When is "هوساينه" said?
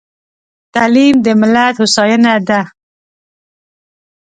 1.81-2.33